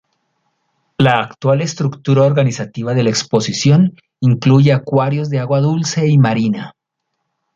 [0.97, 6.73] La actual estructura organizativa de la exposición incluye acuarios de agua dulce y marina.